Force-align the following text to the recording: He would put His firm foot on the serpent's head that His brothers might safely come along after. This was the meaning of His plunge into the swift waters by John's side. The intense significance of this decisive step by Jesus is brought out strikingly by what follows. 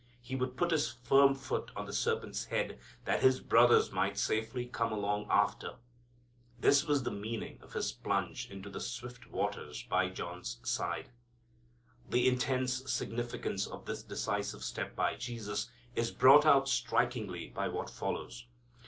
He 0.19 0.35
would 0.35 0.57
put 0.57 0.71
His 0.71 0.91
firm 1.03 1.35
foot 1.35 1.69
on 1.75 1.85
the 1.85 1.93
serpent's 1.93 2.45
head 2.45 2.79
that 3.05 3.21
His 3.21 3.39
brothers 3.39 3.91
might 3.91 4.17
safely 4.17 4.65
come 4.65 4.91
along 4.91 5.27
after. 5.29 5.75
This 6.59 6.85
was 6.87 7.03
the 7.03 7.11
meaning 7.11 7.59
of 7.61 7.73
His 7.73 7.91
plunge 7.91 8.49
into 8.49 8.67
the 8.67 8.81
swift 8.81 9.29
waters 9.29 9.83
by 9.83 10.09
John's 10.09 10.57
side. 10.63 11.11
The 12.09 12.27
intense 12.27 12.91
significance 12.91 13.67
of 13.67 13.85
this 13.85 14.01
decisive 14.01 14.63
step 14.63 14.95
by 14.95 15.17
Jesus 15.17 15.69
is 15.95 16.09
brought 16.09 16.47
out 16.47 16.67
strikingly 16.67 17.49
by 17.49 17.67
what 17.67 17.91
follows. 17.91 18.47